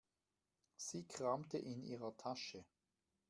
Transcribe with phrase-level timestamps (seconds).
[0.77, 2.65] Sie kramte in ihrer Tasche.